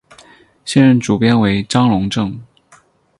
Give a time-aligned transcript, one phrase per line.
[0.65, 2.41] 现任主编为张珑正。